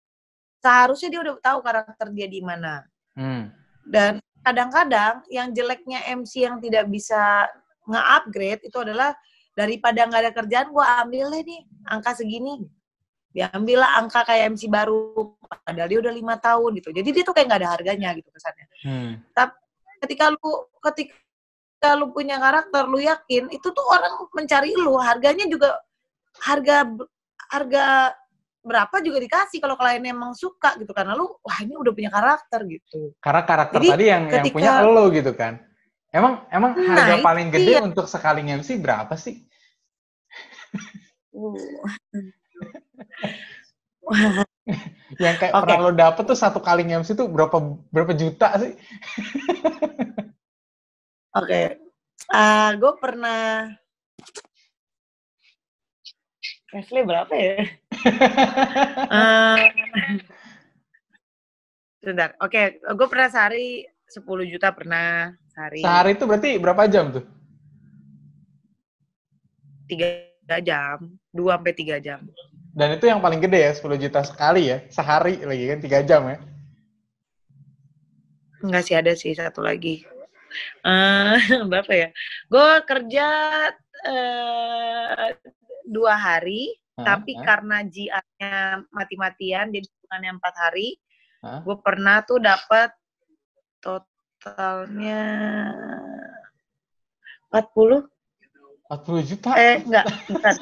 [0.65, 2.81] Seharusnya dia udah tahu karakter dia di mana.
[3.13, 3.53] Hmm.
[3.85, 7.45] Dan kadang-kadang yang jeleknya MC yang tidak bisa
[7.85, 9.13] nge-upgrade itu adalah
[9.55, 12.67] daripada nggak ada kerjaan, gue ambil deh nih angka segini.
[13.31, 16.91] Diambil lah angka kayak MC baru, padahal dia udah lima tahun gitu.
[16.91, 18.65] Jadi dia tuh kayak nggak ada harganya gitu kesannya.
[18.83, 19.11] Hmm.
[19.31, 19.55] Tapi
[20.03, 20.51] ketika lu
[20.83, 25.79] ketika lu punya karakter, lu yakin itu tuh orang mencari lu, harganya juga
[26.43, 26.83] harga
[27.51, 27.85] harga
[28.65, 32.65] berapa juga dikasih kalau kliennya emang suka gitu karena lu wah ini udah punya karakter
[32.65, 33.13] gitu.
[33.21, 35.53] Karena karakter Jadi, tadi yang yang ketika- punya lo gitu kan.
[36.15, 37.83] Emang emang Nah, harga paling gede dia.
[37.83, 39.43] untuk sekali MC berapa sih?
[41.35, 41.59] Uh.
[45.21, 45.61] Yang kayak Oke.
[45.67, 47.57] pernah lo dapet tuh satu kali MC tuh berapa
[47.91, 48.73] berapa juta sih?
[51.35, 51.61] Oke,
[52.79, 53.67] gue pernah
[56.71, 57.55] Leslie berapa ya?
[59.11, 59.63] Eh,
[62.05, 65.81] Sebentar, oke, gue pernah sehari 10 juta pernah sehari.
[65.81, 67.25] Sehari itu berarti berapa jam tuh?
[69.85, 70.97] Tiga jam,
[71.33, 72.19] 2 sampai 3 jam.
[72.75, 74.77] Dan itu yang paling gede ya, 10 juta sekali ya.
[74.91, 76.37] Sehari lagi kan 3 jam ya.
[78.65, 80.05] Enggak sih, ada sih satu lagi.
[80.85, 81.37] Eh
[81.69, 82.09] berapa ya?
[82.49, 83.27] Gue kerja
[84.05, 85.33] eh,
[85.85, 87.15] dua hari, Hah?
[87.15, 87.43] tapi Hah?
[87.45, 88.53] karena GR-nya
[88.89, 90.97] mati-matian, jadi bukannya empat hari,
[91.45, 91.61] Hah?
[91.61, 92.89] gue pernah tuh dapat
[93.85, 95.21] totalnya
[97.53, 98.09] 40
[98.89, 99.49] 40 juta?
[99.53, 100.55] eh enggak bukan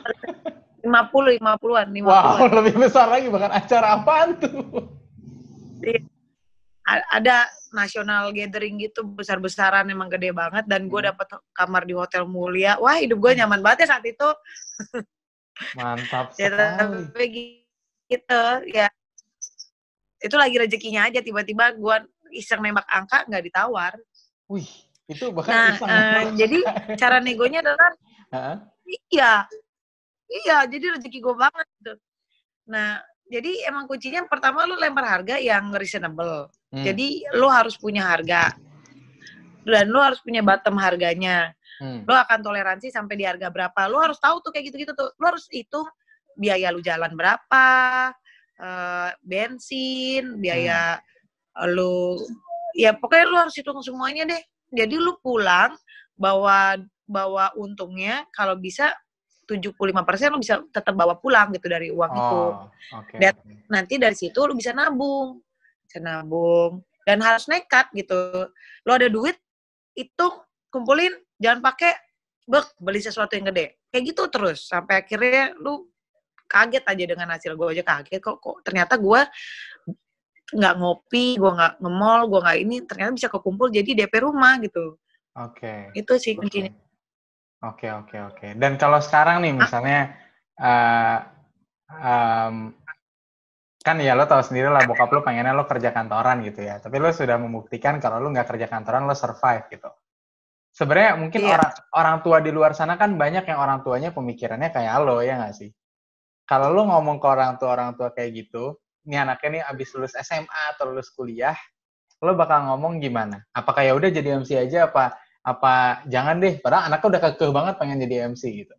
[0.83, 4.91] 50 50-an 50 wow, lebih besar lagi bahkan acara apaan tuh?
[6.83, 11.09] ada national gathering gitu besar-besaran emang gede banget dan gue Hmm.
[11.15, 14.29] dapet kamar di hotel mulia wah hidup gue nyaman banget ya saat itu
[15.73, 17.07] Mantap ya sekali.
[17.07, 17.25] tapi
[18.11, 18.91] gitu ya
[20.19, 21.95] itu lagi rezekinya aja tiba-tiba gue
[22.33, 23.93] iseng nembak angka nggak ditawar
[24.51, 24.69] Wih,
[25.07, 25.89] itu bahkan nah iseng.
[25.89, 26.57] eh, jadi
[26.99, 27.91] cara negonya adalah?
[28.83, 29.47] Iya,
[30.27, 30.57] iya.
[30.67, 31.93] Jadi rezeki gue banget gitu.
[32.67, 32.99] Nah,
[33.31, 36.51] jadi emang kuncinya pertama lu lempar harga yang reasonable.
[36.69, 36.83] Hmm.
[36.83, 38.51] Jadi lu harus punya harga
[39.63, 41.55] dan lu harus punya bottom harganya.
[41.79, 42.03] Hmm.
[42.03, 43.81] Lu akan toleransi sampai di harga berapa.
[43.87, 45.15] Lu harus tahu tuh kayak gitu-gitu tuh.
[45.17, 45.87] Lu harus hitung
[46.33, 47.69] biaya lu jalan berapa,
[48.57, 50.97] eh, bensin, biaya
[51.69, 52.17] lu
[52.73, 54.41] ya pokoknya lu harus hitung semuanya deh.
[54.73, 55.77] Jadi lu pulang
[56.17, 58.89] bawa bawa untungnya kalau bisa
[59.45, 62.39] 75% lu bisa tetap bawa pulang gitu dari uang itu.
[62.39, 63.15] Oh, oke.
[63.19, 63.69] Dan- oke.
[63.69, 65.43] Nanti dari situ lu bisa nabung.
[65.85, 68.49] Bisa nabung dan harus nekat gitu.
[68.87, 69.35] Lu ada duit
[69.93, 70.27] itu
[70.71, 71.93] kumpulin jangan pakai
[72.47, 73.77] bek beli sesuatu yang gede.
[73.93, 75.85] Kayak gitu terus sampai akhirnya lu
[76.49, 79.21] kaget aja dengan hasil gue aja kaget kok kok ternyata gue
[80.53, 84.97] nggak ngopi, gue nggak nge-mall, gue nggak ini ternyata bisa kekumpul jadi DP rumah gitu.
[85.33, 85.91] Oke.
[85.97, 86.69] Itu sih kuncinya.
[87.63, 88.47] Oke, oke, oke.
[88.59, 90.13] Dan kalau sekarang nih misalnya
[90.59, 91.17] eh,
[91.89, 92.75] em,
[93.83, 96.79] kan ya lo tahu sendiri lah bokap lo pengennya lo kerja kantoran gitu ya.
[96.79, 99.89] Tapi lo sudah membuktikan kalau lo nggak kerja kantoran lo survive gitu.
[100.73, 101.53] Sebenarnya mungkin Iya.
[101.53, 105.37] orang orang tua di luar sana kan banyak yang orang tuanya pemikirannya kayak lo ya
[105.37, 105.69] nggak sih?
[106.43, 110.13] Kalau lo ngomong ke orang tua orang tua kayak gitu, ini anaknya nih abis lulus
[110.19, 111.55] SMA atau lulus kuliah,
[112.23, 113.43] lo bakal ngomong gimana?
[113.51, 117.75] Apakah ya udah jadi MC aja apa apa jangan deh padahal anaknya udah kekeh banget
[117.75, 118.75] pengen jadi MC gitu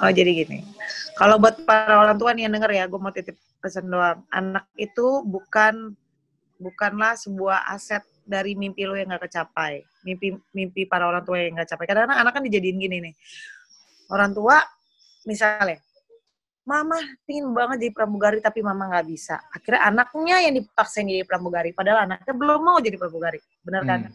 [0.00, 0.64] Oh jadi gini,
[1.18, 4.24] kalau buat para orang tua nih yang denger ya, gue mau titip pesan doang.
[4.32, 5.92] Anak itu bukan
[6.56, 9.84] bukanlah sebuah aset dari mimpi lo yang gak kecapai.
[10.06, 11.84] Mimpi mimpi para orang tua yang gak capai.
[11.84, 13.14] Karena anak kan dijadiin gini nih.
[14.08, 14.62] Orang tua
[15.28, 15.76] misalnya,
[16.70, 16.94] mama
[17.26, 19.42] pingin banget jadi pramugari tapi mama nggak bisa.
[19.50, 23.42] Akhirnya anaknya yang dipaksain jadi pramugari, padahal anaknya belum mau jadi pramugari.
[23.66, 24.00] Benar kan?
[24.06, 24.14] Hmm.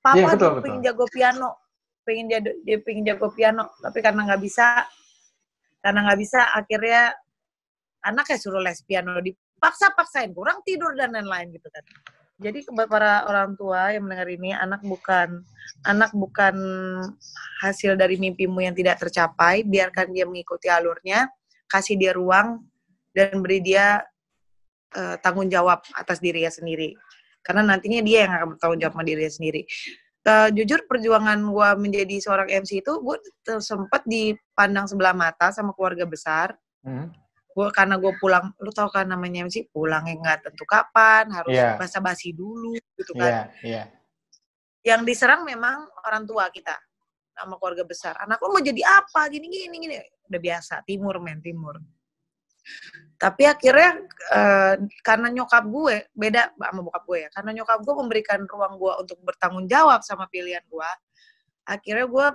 [0.00, 0.62] Papa Iya, betul, betul.
[0.64, 1.48] pengen jago piano,
[2.08, 4.88] pengen dia, dia pengen jago piano, tapi karena nggak bisa,
[5.84, 7.02] karena nggak bisa, akhirnya
[8.00, 11.84] anaknya suruh les piano, dipaksa-paksain, kurang tidur dan lain-lain gitu kan.
[12.40, 15.44] Jadi buat para orang tua yang mendengar ini, anak bukan
[15.84, 16.56] anak bukan
[17.60, 21.28] hasil dari mimpimu yang tidak tercapai, biarkan dia mengikuti alurnya,
[21.68, 22.64] kasih dia ruang
[23.12, 24.00] dan beri dia
[24.96, 26.96] eh, tanggung jawab atas dirinya sendiri
[27.44, 29.62] karena nantinya dia yang akan bertanggung jawab sama dirinya sendiri.
[30.20, 33.16] Eh, jujur perjuangan gue menjadi seorang MC itu gue
[33.64, 36.52] sempat dipandang sebelah mata sama keluarga besar.
[36.84, 37.08] Hmm.
[37.50, 41.74] Gue karena gue pulang, lu tau kan namanya MC pulangnya nggak tentu kapan, harus Iya.
[41.74, 43.50] basa-basi dulu gitu kan.
[43.66, 43.90] iya.
[44.86, 46.72] Yang diserang memang orang tua kita
[47.34, 48.14] sama keluarga besar.
[48.22, 49.26] Anak lu mau jadi apa?
[49.28, 49.96] Gini gini gini.
[50.30, 51.76] Udah biasa, timur men, timur.
[53.20, 54.00] Tapi akhirnya
[54.32, 57.28] eh, karena nyokap gue beda sama bokap gue ya.
[57.34, 60.90] Karena nyokap gue memberikan ruang gue untuk bertanggung jawab sama pilihan gue.
[61.66, 62.26] Akhirnya gue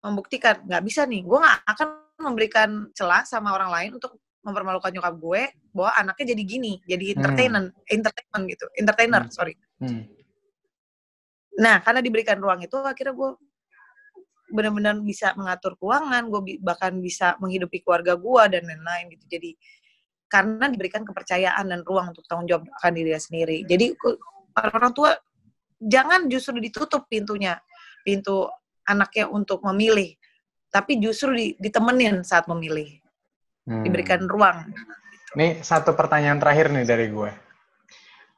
[0.00, 1.20] membuktikan nggak bisa nih.
[1.26, 1.88] Gue nggak akan
[2.20, 5.42] memberikan celah sama orang lain untuk mempermalukan nyokap gue
[5.76, 9.32] bahwa anaknya jadi gini, jadi entertainment, entertainment gitu, entertainer, Hmm.
[9.32, 9.54] sorry.
[9.80, 10.08] Hmm.
[11.60, 13.30] Nah, karena diberikan ruang itu, akhirnya gue
[14.50, 19.24] benar-benar bisa mengatur keuangan, gue bi- bahkan bisa menghidupi keluarga gue dan lain-lain gitu.
[19.38, 19.50] Jadi
[20.30, 23.62] karena diberikan kepercayaan dan ruang untuk tanggung jawab akan diri dia sendiri.
[23.66, 23.94] Jadi
[24.54, 25.14] para orang tua
[25.78, 27.58] jangan justru ditutup pintunya,
[28.06, 28.46] pintu
[28.86, 30.14] anaknya untuk memilih,
[30.70, 32.99] tapi justru di- ditemenin saat memilih,
[33.70, 33.86] Hmm.
[33.86, 34.66] diberikan ruang.
[35.38, 37.30] Nih satu pertanyaan terakhir nih dari gue.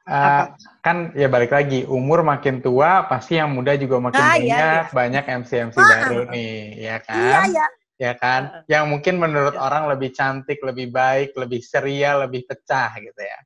[0.03, 0.59] Apa?
[0.83, 4.91] kan ya balik lagi umur makin tua pasti yang muda juga makin Ah, banyak iya,
[4.91, 5.87] banyak MC MC Ah.
[6.11, 7.67] baru nih ya kan Iya ya.
[7.95, 9.63] ya kan yang mungkin menurut Iya.
[9.63, 13.39] orang lebih cantik lebih baik lebih ceria lebih pecah gitu ya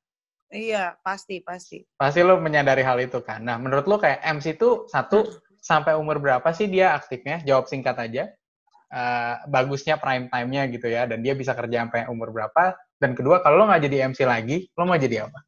[0.49, 1.85] Iya, pasti, pasti.
[1.93, 5.29] pasti lo menyadari hal itu kan nah menurut lo kayak MC itu satu
[5.61, 8.33] sampai umur berapa sih dia aktifnya jawab singkat aja
[8.87, 13.43] Eh, bagusnya prime time-nya gitu ya dan dia bisa kerja sampai umur berapa dan kedua
[13.43, 15.43] kalau lo nggak jadi MC lagi lo mau jadi apa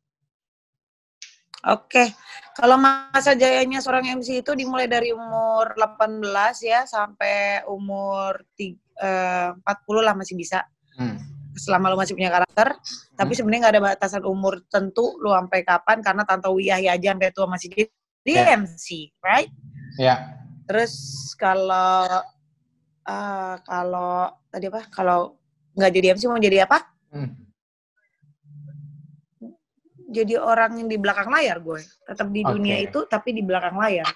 [1.71, 2.15] Oke,
[2.55, 9.51] kalau masa jayanya seorang MC itu dimulai dari umur 18 ya sampai umur ti- eh,
[9.55, 10.63] 40 lah masih bisa.
[10.95, 11.19] Hmm.
[11.55, 12.79] Selama lo masih punya karakter,
[13.15, 17.31] tapi sebenarnya nggak ada batasan umur tentu lo sampai kapan karena Tante Wiyah aja sampai
[17.35, 17.87] tua masih jadi
[18.23, 18.55] Ya.
[18.55, 19.51] MC, right?
[19.99, 20.15] ya
[20.63, 20.95] Terus
[21.35, 22.23] kalau
[23.09, 24.13] eh, kalau
[24.47, 24.81] tadi apa?
[24.87, 25.33] Kalau
[25.73, 26.77] nggak jadi MC mau jadi apa?
[27.09, 27.33] Hmm.
[30.09, 31.81] Jadi orang yang di belakang layar gue.
[32.05, 32.85] Tetap di dunia Oke.
[32.89, 34.09] itu tapi di belakang layar.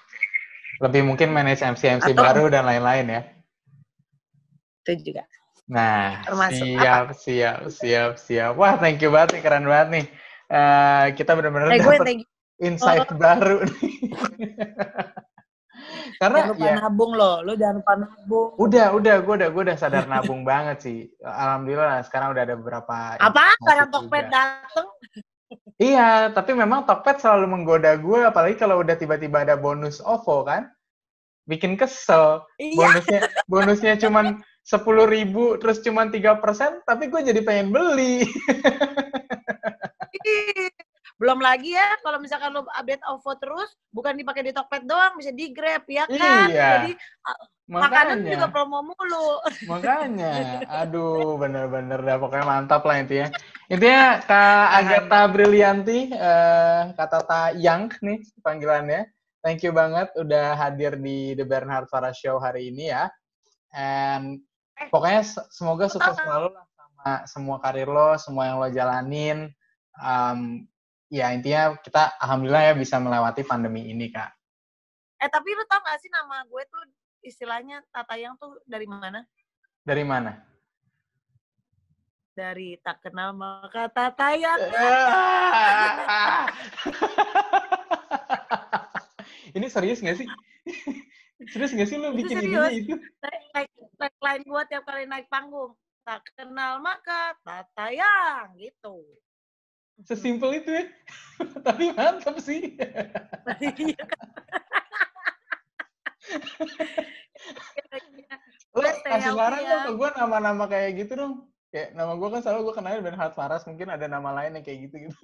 [0.82, 3.22] lebih mungkin manage MC-MC Atau- baru dan lain-lain ya.
[4.84, 5.24] Itu juga.
[5.70, 8.52] Nah, Termasuk siap, siap, siap, siap.
[8.58, 10.06] Wah, thank you banget nih, keren banget nih.
[10.50, 12.26] Eh, kita benar-benar Eh, gue dapat
[12.60, 13.96] insight baru nih.
[16.22, 18.50] Karena Jangan lupa ya, nabung loh, lo jangan lupa nabung.
[18.60, 21.00] udah, udah, gue udah, gue udah sadar nabung banget sih.
[21.24, 22.96] Alhamdulillah, sekarang udah ada beberapa.
[23.18, 23.46] Apa?
[23.62, 23.86] Karena.
[23.90, 24.88] Tokped dateng?
[25.78, 30.70] Iya, tapi memang Tokped selalu menggoda gue, apalagi kalau udah tiba-tiba ada bonus OVO kan.
[31.44, 32.48] Bikin kesel.
[32.56, 32.80] Iya.
[32.80, 33.20] bonusnya
[33.52, 38.24] bonusnya cuman sepuluh ribu terus cuman tiga persen tapi gue jadi pengen beli
[41.22, 45.30] Belum lagi ya, kalau misalkan lo update OVO terus, bukan dipakai di Tokped doang, bisa
[45.30, 46.50] di Grab, ya kan?
[46.50, 46.70] Iya.
[46.82, 46.92] Jadi
[47.70, 49.40] makanan juga promo mulu.
[49.72, 50.66] makanya.
[50.68, 53.28] Aduh bener-bener dah pokoknya mantap lah intinya.
[53.72, 59.08] Intinya kak Agatha Brilianti eh, kata Ta Yang nih panggilannya.
[59.44, 63.12] Thank you banget udah hadir di The Bernhard Farah Show hari ini ya.
[63.76, 64.44] And
[64.92, 69.52] pokoknya se- semoga sukses selalu lah sama semua karir lo semua yang lo jalanin.
[70.00, 70.68] Em,
[71.14, 74.34] ya intinya kita alhamdulillah ya bisa melewati pandemi ini kak
[75.22, 76.84] Eh tapi lo tau gak sih nama gue tuh
[77.24, 79.24] istilahnya Tata Yang tuh dari mana?
[79.86, 80.42] dari mana
[82.34, 84.58] Dari tak kenal maka Tata Yang.
[89.56, 90.26] ini serius nggak sih?
[91.54, 92.50] serius nggak sih Itu bikin serius.
[92.50, 92.96] ininya itu?
[93.54, 93.70] Like,
[94.02, 95.78] like line gue tiap kali naik panggung.
[96.04, 98.98] Tak kenal maka Tata Yang gitu.
[100.08, 100.84] Sesimpel itu ya.
[101.68, 102.78] Tapi mantap sih.
[103.60, 103.96] Iya
[108.74, 109.70] lo kasih saran ya.
[109.70, 111.34] dong ke gue nama-nama kayak gitu dong.
[111.70, 114.90] Kayak nama gue kan selalu gue kenalin Bernhard Faras, mungkin ada nama lain yang kayak
[114.90, 115.18] gitu-gitu.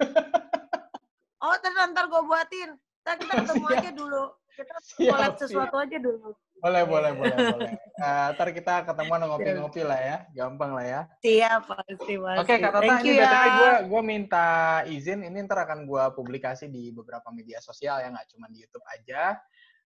[1.40, 2.78] Oh, terus ntar gue buatin.
[3.02, 3.78] Ntar kita ketemu Siap.
[3.80, 4.24] aja dulu.
[4.54, 4.74] Kita
[5.10, 6.34] collab sesuatu aja dulu.
[6.60, 7.72] Boleh, boleh, boleh, boleh.
[7.72, 10.16] Eh, ntar kita ketemuan ngopi-ngopi lah ya.
[10.36, 11.00] Gampang lah ya.
[11.24, 12.40] Siap, pasti, pasti.
[12.44, 13.32] Oke, Kak Tata, ini ya.
[13.56, 14.48] gue gue minta
[14.84, 18.84] izin, ini ntar akan gue publikasi di beberapa media sosial ya, nggak cuma di YouTube
[18.92, 19.40] aja.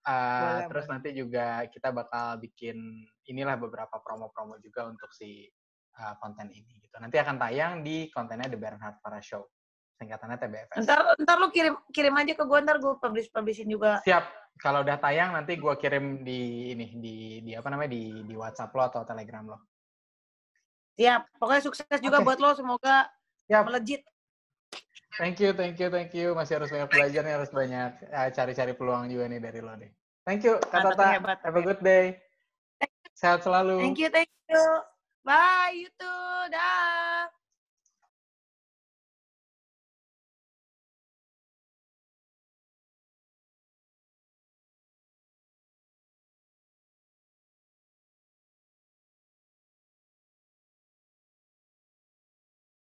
[0.04, 2.76] Uh, Boleh, terus nanti juga kita bakal bikin
[3.28, 5.48] inilah beberapa promo-promo juga untuk si
[6.00, 6.96] uh, konten ini gitu.
[7.00, 9.44] Nanti akan tayang di kontennya The Bernhard Para Show.
[9.98, 10.86] Singkatannya TBFS.
[10.86, 13.98] Ntar, ntar lu kirim kirim aja ke gue, ntar gue publish publishin juga.
[14.06, 14.24] Siap.
[14.58, 18.74] Kalau udah tayang nanti gue kirim di ini di di apa namanya di di WhatsApp
[18.74, 19.58] lo atau Telegram lo.
[20.98, 21.38] Siap.
[21.38, 22.54] Pokoknya sukses juga buat lo.
[22.54, 23.10] Semoga
[23.50, 23.66] Siap.
[23.66, 24.02] melejit.
[25.18, 26.30] Thank you, thank you, thank you.
[26.38, 29.90] Masih harus banyak belajar nih, harus banyak eh, cari-cari peluang juga nih dari lo nih.
[30.22, 31.18] Thank you, Kak Tata.
[31.42, 32.22] Have a good day.
[33.18, 33.82] Sehat selalu.
[33.82, 34.62] Thank you, thank you.
[35.26, 36.54] Bye, you too.
[36.54, 37.37] Dah.